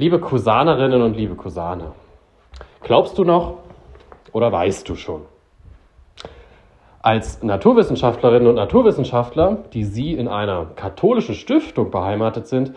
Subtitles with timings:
[0.00, 1.92] Liebe Cousanerinnen und liebe Cousane,
[2.80, 3.58] glaubst du noch
[4.32, 5.26] oder weißt du schon?
[7.02, 12.72] Als Naturwissenschaftlerinnen und Naturwissenschaftler, die Sie in einer katholischen Stiftung beheimatet sind,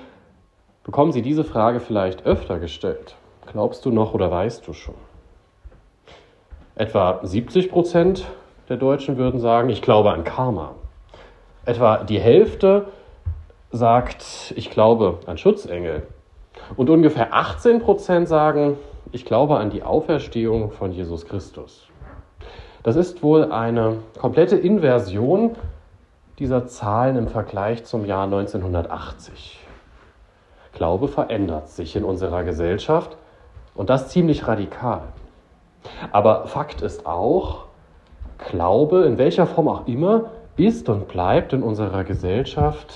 [0.84, 3.16] bekommen Sie diese Frage vielleicht öfter gestellt.
[3.50, 4.96] Glaubst du noch oder weißt du schon?
[6.76, 8.26] Etwa 70 Prozent
[8.68, 10.76] der Deutschen würden sagen, ich glaube an Karma.
[11.66, 12.88] Etwa die Hälfte
[13.72, 16.06] sagt, ich glaube an Schutzengel.
[16.76, 18.78] Und ungefähr 18 Prozent sagen,
[19.12, 21.88] ich glaube an die Auferstehung von Jesus Christus.
[22.84, 25.56] Das ist wohl eine komplette Inversion
[26.40, 29.60] dieser Zahlen im Vergleich zum Jahr 1980.
[30.74, 33.16] Glaube verändert sich in unserer Gesellschaft
[33.76, 35.04] und das ziemlich radikal.
[36.12, 37.66] Aber Fakt ist auch,
[38.50, 42.94] Glaube, in welcher Form auch immer, ist und bleibt in unserer Gesellschaft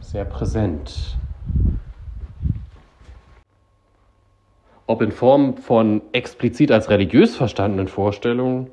[0.00, 1.16] sehr präsent.
[4.86, 8.68] Ob in Form von explizit als religiös verstandenen Vorstellungen,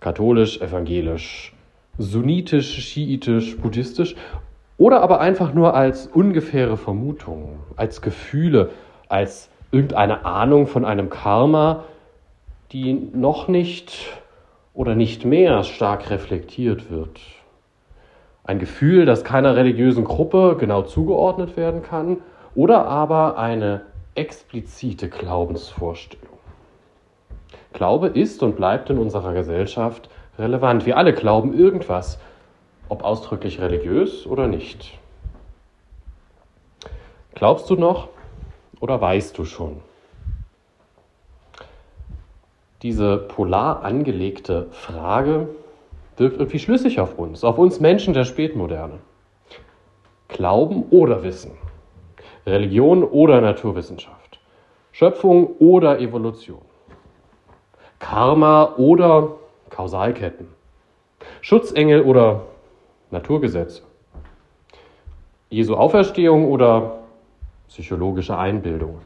[0.00, 1.52] katholisch, evangelisch,
[1.98, 4.14] sunnitisch, schiitisch, buddhistisch,
[4.76, 8.70] oder aber einfach nur als ungefähre Vermutungen, als Gefühle,
[9.08, 11.84] als irgendeine Ahnung von einem Karma,
[12.72, 14.08] die noch nicht
[14.72, 17.20] oder nicht mehr stark reflektiert wird.
[18.44, 22.18] Ein Gefühl, das keiner religiösen Gruppe genau zugeordnet werden kann,
[22.54, 23.82] oder aber eine
[24.14, 26.38] explizite Glaubensvorstellung.
[27.72, 30.86] Glaube ist und bleibt in unserer Gesellschaft relevant.
[30.86, 32.18] Wir alle glauben irgendwas,
[32.88, 34.98] ob ausdrücklich religiös oder nicht.
[37.34, 38.08] Glaubst du noch
[38.80, 39.80] oder weißt du schon?
[42.82, 45.48] Diese polar angelegte Frage
[46.16, 48.98] wirkt irgendwie schlüssig auf uns, auf uns Menschen der Spätmoderne.
[50.28, 51.52] Glauben oder Wissen,
[52.46, 54.40] Religion oder Naturwissenschaft,
[54.92, 56.60] Schöpfung oder Evolution,
[57.98, 59.36] Karma oder
[59.70, 60.48] Kausalketten,
[61.40, 62.42] Schutzengel oder
[63.10, 63.82] Naturgesetze,
[65.48, 66.98] Jesu Auferstehung oder
[67.68, 69.00] psychologische Einbildung.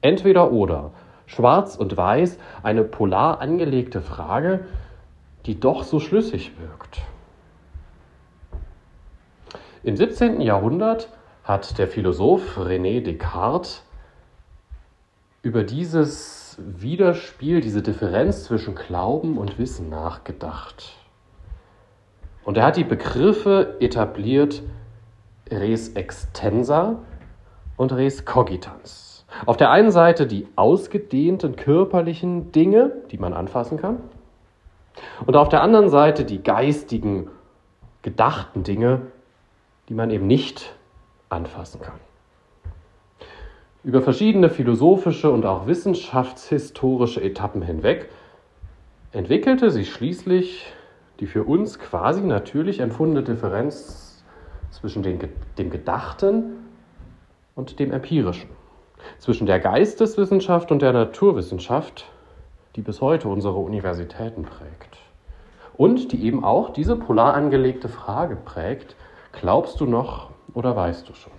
[0.00, 0.90] Entweder oder,
[1.26, 4.66] schwarz und weiß, eine polar angelegte Frage,
[5.46, 7.00] die doch so schlüssig wirkt.
[9.82, 10.40] Im 17.
[10.40, 11.08] Jahrhundert
[11.48, 13.82] hat der Philosoph René Descartes
[15.40, 20.92] über dieses Widerspiel, diese Differenz zwischen Glauben und Wissen nachgedacht.
[22.44, 24.62] Und er hat die Begriffe etabliert
[25.50, 26.96] res extensa
[27.78, 29.24] und res cogitans.
[29.46, 34.00] Auf der einen Seite die ausgedehnten körperlichen Dinge, die man anfassen kann,
[35.24, 37.30] und auf der anderen Seite die geistigen,
[38.02, 39.00] gedachten Dinge,
[39.88, 40.74] die man eben nicht
[41.28, 42.00] anfassen kann.
[43.84, 48.08] Über verschiedene philosophische und auch wissenschaftshistorische Etappen hinweg
[49.12, 50.72] entwickelte sich schließlich
[51.20, 54.24] die für uns quasi natürlich empfundene Differenz
[54.70, 56.56] zwischen dem Gedachten
[57.54, 58.50] und dem Empirischen,
[59.18, 62.06] zwischen der Geisteswissenschaft und der Naturwissenschaft,
[62.76, 64.98] die bis heute unsere Universitäten prägt.
[65.76, 68.94] Und die eben auch diese polar angelegte Frage prägt,
[69.32, 71.32] glaubst du noch oder weißt du schon?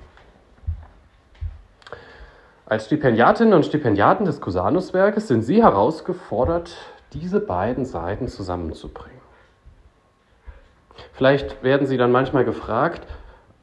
[2.65, 6.77] Als Stipendiatinnen und Stipendiaten des Cusanus-Werkes sind Sie herausgefordert,
[7.11, 9.19] diese beiden Seiten zusammenzubringen.
[11.11, 13.07] Vielleicht werden Sie dann manchmal gefragt,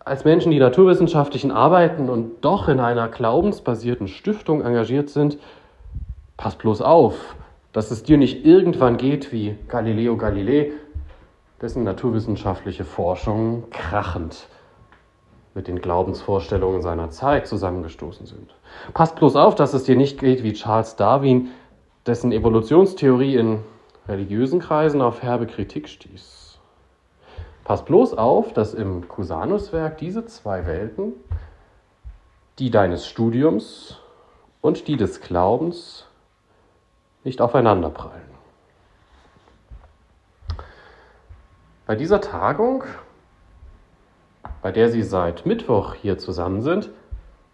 [0.00, 5.38] als Menschen, die naturwissenschaftlichen arbeiten und doch in einer glaubensbasierten Stiftung engagiert sind,
[6.36, 7.34] pass bloß auf,
[7.72, 10.72] dass es dir nicht irgendwann geht wie Galileo Galilei,
[11.62, 14.48] dessen naturwissenschaftliche Forschungen krachend
[15.56, 18.54] mit den Glaubensvorstellungen seiner Zeit zusammengestoßen sind.
[18.92, 21.48] Passt bloß auf, dass es dir nicht geht wie Charles Darwin,
[22.04, 23.60] dessen Evolutionstheorie in
[24.06, 26.58] religiösen Kreisen auf herbe Kritik stieß.
[27.64, 31.14] Passt bloß auf, dass im Cusanus-Werk diese zwei Welten,
[32.58, 33.98] die deines Studiums
[34.60, 36.06] und die des Glaubens,
[37.24, 38.22] nicht aufeinanderprallen.
[41.86, 42.84] Bei dieser Tagung
[44.66, 46.90] bei der Sie seit Mittwoch hier zusammen sind,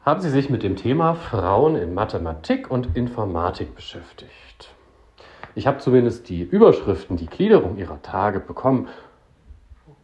[0.03, 4.73] haben Sie sich mit dem Thema Frauen in Mathematik und Informatik beschäftigt.
[5.55, 8.89] Ich habe zumindest die Überschriften, die Gliederung Ihrer Tage bekommen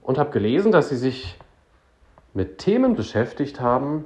[0.02, 1.38] und habe gelesen, dass Sie sich
[2.34, 4.04] mit Themen beschäftigt haben,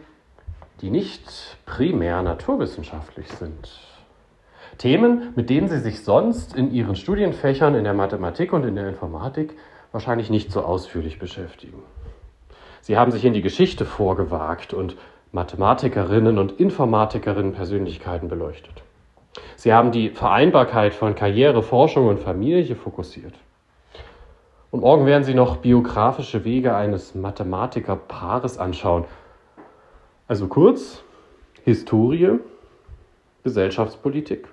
[0.80, 3.80] die nicht primär naturwissenschaftlich sind.
[4.78, 8.88] Themen, mit denen Sie sich sonst in Ihren Studienfächern in der Mathematik und in der
[8.88, 9.56] Informatik
[9.90, 11.82] wahrscheinlich nicht so ausführlich beschäftigen.
[12.82, 14.96] Sie haben sich in die Geschichte vorgewagt und
[15.30, 18.82] Mathematikerinnen und Informatikerinnen Persönlichkeiten beleuchtet.
[19.54, 23.34] Sie haben die Vereinbarkeit von Karriere, Forschung und Familie fokussiert.
[24.72, 29.04] Und morgen werden Sie noch biografische Wege eines Mathematikerpaares anschauen.
[30.26, 31.04] Also kurz,
[31.64, 32.40] Historie,
[33.44, 34.48] Gesellschaftspolitik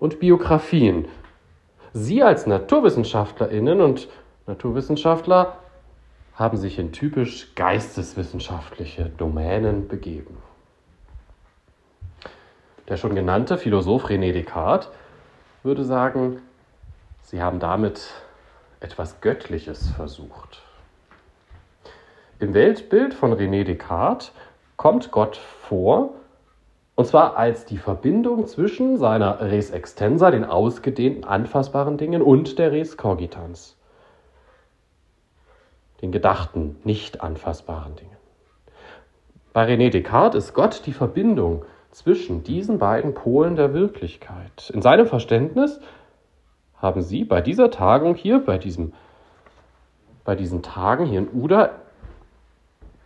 [0.00, 1.06] und Biografien.
[1.92, 4.08] Sie als Naturwissenschaftlerinnen und
[4.48, 5.58] Naturwissenschaftler
[6.34, 10.38] haben sich in typisch geisteswissenschaftliche Domänen begeben.
[12.88, 14.88] Der schon genannte Philosoph René Descartes
[15.62, 16.40] würde sagen,
[17.22, 18.10] sie haben damit
[18.80, 20.62] etwas Göttliches versucht.
[22.38, 24.32] Im Weltbild von René Descartes
[24.76, 26.14] kommt Gott vor,
[26.96, 32.72] und zwar als die Verbindung zwischen seiner Res extensa, den ausgedehnten, anfassbaren Dingen, und der
[32.72, 33.76] Res cogitans,
[36.02, 38.16] den gedachten, nicht anfassbaren Dingen.
[39.52, 44.70] Bei René Descartes ist Gott die Verbindung zwischen diesen beiden Polen der Wirklichkeit.
[44.74, 45.80] In seinem Verständnis
[46.76, 48.92] haben Sie bei dieser Tagung hier, bei, diesem,
[50.24, 51.70] bei diesen Tagen hier in Uda,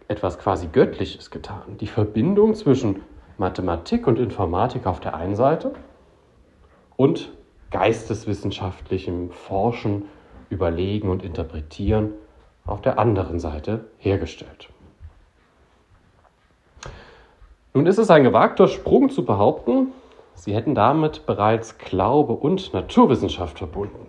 [0.09, 1.77] etwas quasi Göttliches getan.
[1.81, 3.03] Die Verbindung zwischen
[3.39, 5.73] Mathematik und Informatik auf der einen Seite
[6.97, 7.33] und
[7.73, 10.05] geisteswissenschaftlichem Forschen,
[10.49, 12.13] Überlegen und Interpretieren
[12.67, 14.69] auf der anderen Seite hergestellt.
[17.75, 19.89] Nun ist es ein gewagter Sprung zu behaupten,
[20.35, 24.09] sie hätten damit bereits Glaube und Naturwissenschaft verbunden.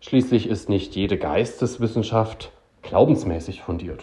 [0.00, 2.52] Schließlich ist nicht jede Geisteswissenschaft
[2.82, 4.02] glaubensmäßig fundiert.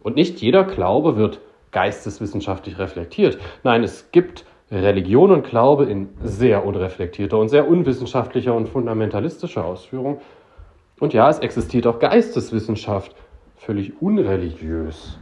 [0.00, 1.40] Und nicht jeder Glaube wird
[1.70, 3.38] geisteswissenschaftlich reflektiert.
[3.62, 10.20] Nein, es gibt Religion und Glaube in sehr unreflektierter und sehr unwissenschaftlicher und fundamentalistischer Ausführung.
[11.00, 13.14] Und ja, es existiert auch Geisteswissenschaft,
[13.56, 15.18] völlig unreligiös.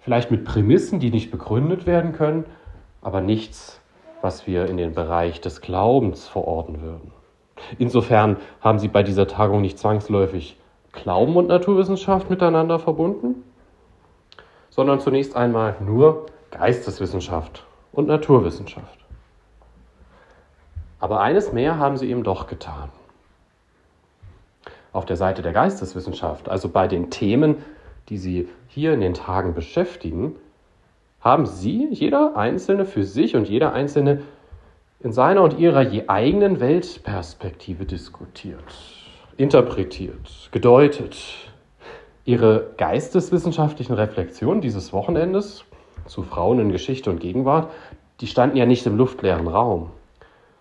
[0.00, 2.44] Vielleicht mit Prämissen, die nicht begründet werden können,
[3.02, 3.80] aber nichts,
[4.22, 7.12] was wir in den Bereich des Glaubens verorten würden.
[7.78, 10.56] Insofern haben Sie bei dieser Tagung nicht zwangsläufig
[10.92, 13.44] Glauben und Naturwissenschaft miteinander verbunden,
[14.70, 18.98] sondern zunächst einmal nur Geisteswissenschaft und Naturwissenschaft.
[21.00, 22.88] Aber eines mehr haben sie eben doch getan.
[24.98, 27.58] Auf der Seite der Geisteswissenschaft, also bei den Themen,
[28.08, 30.34] die sie hier in den Tagen beschäftigen,
[31.20, 34.22] haben sie, jeder Einzelne für sich und jeder Einzelne
[34.98, 38.58] in seiner und ihrer je eigenen Weltperspektive diskutiert,
[39.36, 41.16] interpretiert, gedeutet,
[42.24, 45.64] Ihre geisteswissenschaftlichen Reflexionen dieses Wochenendes
[46.06, 47.70] zu Frauen in Geschichte und Gegenwart,
[48.20, 49.90] die standen ja nicht im luftleeren Raum,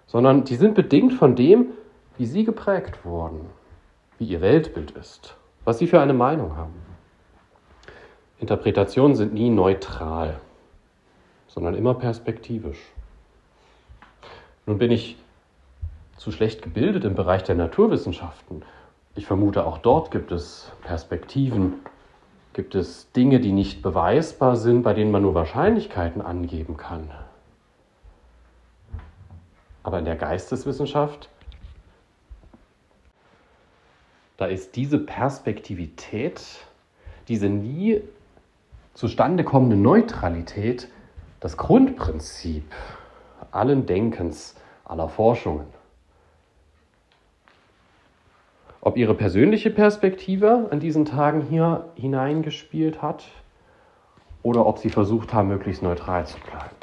[0.06, 1.70] sondern die sind bedingt von dem,
[2.20, 3.42] wie sie geprägt wurden,
[4.20, 5.36] wie ihr Weltbild ist,
[5.66, 6.74] was sie für eine Meinung haben.
[8.40, 10.40] Interpretationen sind nie neutral,
[11.48, 12.80] sondern immer perspektivisch.
[14.66, 15.18] Nun bin ich
[16.18, 18.64] zu schlecht gebildet im Bereich der Naturwissenschaften,
[19.18, 21.80] ich vermute, auch dort gibt es Perspektiven,
[22.54, 27.10] gibt es Dinge, die nicht beweisbar sind, bei denen man nur Wahrscheinlichkeiten angeben kann.
[29.82, 31.30] Aber in der Geisteswissenschaft,
[34.38, 36.42] da ist diese Perspektivität,
[37.28, 38.02] diese nie
[38.94, 40.88] zustande kommende Neutralität
[41.40, 42.64] das Grundprinzip
[43.52, 45.68] allen Denkens, aller Forschungen.
[48.82, 53.26] Ob ihre persönliche Perspektive an diesen Tagen hier hineingespielt hat
[54.44, 56.76] oder ob sie versucht haben, möglichst neutral zu bleiben.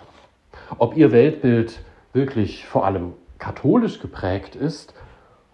[0.79, 1.81] Ob ihr Weltbild
[2.13, 4.95] wirklich vor allem katholisch geprägt ist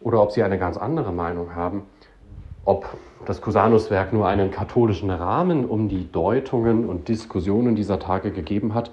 [0.01, 1.83] oder ob sie eine ganz andere Meinung haben.
[2.65, 8.75] Ob das Cusanus-Werk nur einen katholischen Rahmen um die Deutungen und Diskussionen dieser Tage gegeben
[8.75, 8.91] hat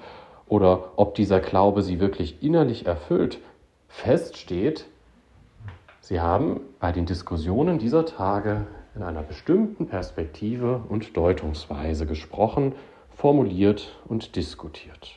[0.47, 3.39] oder ob dieser Glaube sie wirklich innerlich erfüllt,
[3.87, 4.87] feststeht,
[6.07, 12.75] Sie haben bei den Diskussionen dieser Tage in einer bestimmten Perspektive und Deutungsweise gesprochen,
[13.09, 15.15] formuliert und diskutiert.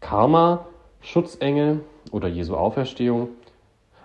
[0.00, 0.64] Karma,
[1.02, 3.28] Schutzengel oder Jesu Auferstehung,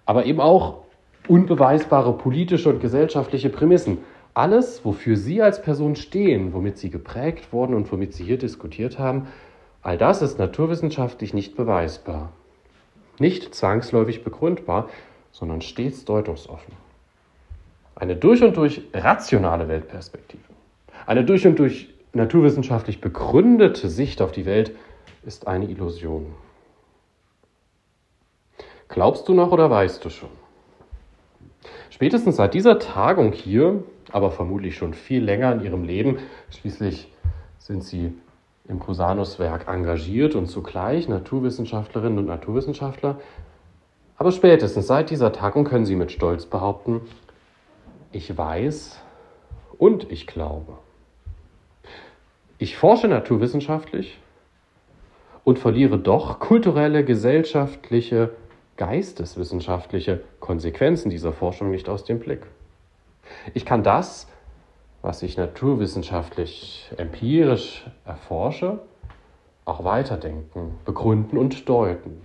[0.05, 0.83] aber eben auch
[1.27, 3.99] unbeweisbare politische und gesellschaftliche Prämissen.
[4.33, 8.99] Alles, wofür Sie als Person stehen, womit Sie geprägt wurden und womit Sie hier diskutiert
[8.99, 9.27] haben,
[9.81, 12.31] all das ist naturwissenschaftlich nicht beweisbar
[13.19, 14.89] nicht zwangsläufig begründbar,
[15.31, 16.73] sondern stets deutungsoffen.
[17.95, 20.43] Eine durch und durch rationale Weltperspektive,
[21.05, 24.75] eine durch und durch naturwissenschaftlich begründete Sicht auf die Welt
[25.25, 26.27] ist eine Illusion.
[28.93, 30.29] Glaubst du noch oder weißt du schon?
[31.89, 36.19] Spätestens seit dieser Tagung hier, aber vermutlich schon viel länger in ihrem Leben,
[36.51, 37.11] schließlich
[37.57, 38.13] sind Sie
[38.67, 43.19] im Cusanus-Werk engagiert und zugleich Naturwissenschaftlerinnen und Naturwissenschaftler.
[44.15, 47.01] Aber spätestens seit dieser Tagung können Sie mit Stolz behaupten,
[48.11, 49.01] ich weiß
[49.79, 50.77] und ich glaube.
[52.59, 54.19] Ich forsche naturwissenschaftlich
[55.43, 58.29] und verliere doch kulturelle, gesellschaftliche,
[58.77, 62.47] geisteswissenschaftliche Konsequenzen dieser Forschung nicht aus dem Blick.
[63.53, 64.27] Ich kann das,
[65.01, 68.79] was ich naturwissenschaftlich empirisch erforsche,
[69.65, 72.21] auch weiterdenken, begründen und deuten.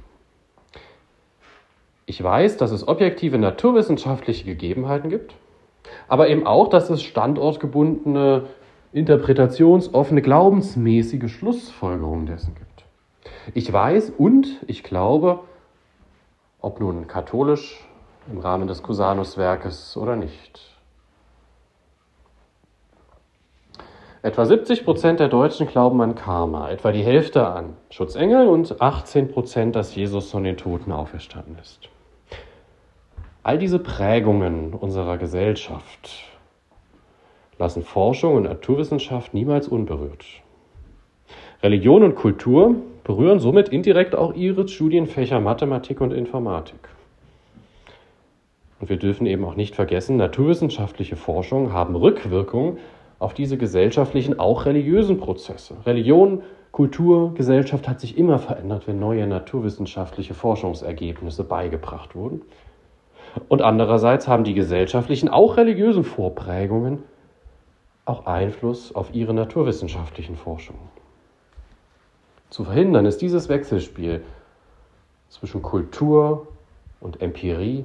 [2.06, 5.34] Ich weiß, dass es objektive naturwissenschaftliche Gegebenheiten gibt,
[6.08, 8.46] aber eben auch, dass es standortgebundene,
[8.92, 12.86] interpretationsoffene, glaubensmäßige Schlussfolgerungen dessen gibt.
[13.54, 15.40] Ich weiß und ich glaube,
[16.60, 17.84] ob nun katholisch
[18.30, 20.60] im Rahmen des Cusanus-Werkes oder nicht.
[24.20, 29.30] Etwa 70 Prozent der Deutschen glauben an Karma, etwa die Hälfte an Schutzengel und 18
[29.30, 31.88] Prozent, dass Jesus von den Toten auferstanden ist.
[33.44, 36.24] All diese Prägungen unserer Gesellschaft
[37.58, 40.24] lassen Forschung und Naturwissenschaft niemals unberührt.
[41.62, 42.74] Religion und Kultur
[43.08, 46.90] berühren somit indirekt auch ihre Studienfächer Mathematik und Informatik.
[48.80, 52.76] Und wir dürfen eben auch nicht vergessen, naturwissenschaftliche Forschung haben Rückwirkungen
[53.18, 55.74] auf diese gesellschaftlichen, auch religiösen Prozesse.
[55.86, 62.42] Religion, Kultur, Gesellschaft hat sich immer verändert, wenn neue naturwissenschaftliche Forschungsergebnisse beigebracht wurden.
[63.48, 67.04] Und andererseits haben die gesellschaftlichen, auch religiösen Vorprägungen
[68.04, 70.98] auch Einfluss auf ihre naturwissenschaftlichen Forschungen.
[72.50, 74.24] Zu verhindern ist dieses Wechselspiel
[75.28, 76.48] zwischen Kultur
[77.00, 77.84] und Empirie,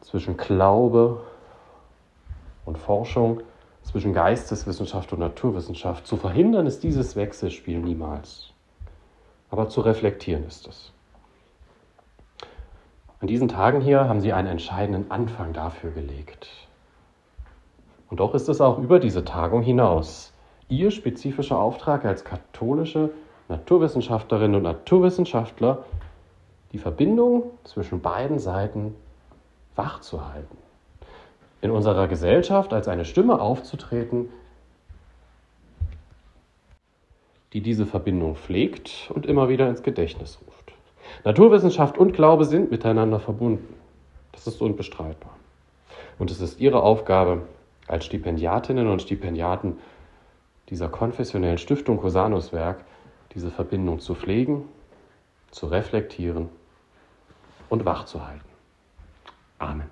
[0.00, 1.20] zwischen Glaube
[2.64, 3.40] und Forschung
[3.82, 6.06] zwischen Geisteswissenschaft und Naturwissenschaft.
[6.06, 8.50] Zu verhindern ist dieses Wechselspiel niemals.
[9.50, 10.92] Aber zu reflektieren ist es.
[13.20, 16.48] An diesen Tagen hier haben Sie einen entscheidenden Anfang dafür gelegt.
[18.10, 20.32] Und doch ist es auch über diese Tagung hinaus
[20.68, 23.10] Ihr spezifischer Auftrag als katholische
[23.48, 25.84] Naturwissenschaftlerinnen und Naturwissenschaftler,
[26.72, 28.94] die Verbindung zwischen beiden Seiten
[29.76, 30.58] wachzuhalten
[31.60, 34.28] in unserer Gesellschaft als eine Stimme aufzutreten,
[37.52, 40.72] die diese Verbindung pflegt und immer wieder ins Gedächtnis ruft.
[41.24, 43.74] Naturwissenschaft und Glaube sind miteinander verbunden.
[44.32, 45.34] Das ist unbestreitbar.
[46.18, 47.42] Und es ist Ihre Aufgabe
[47.88, 49.78] als Stipendiatinnen und Stipendiaten
[50.68, 52.84] dieser konfessionellen Stiftung Cosanus-Werk,
[53.34, 54.68] diese Verbindung zu pflegen,
[55.50, 56.48] zu reflektieren
[57.68, 58.48] und wachzuhalten.
[59.58, 59.90] Amen.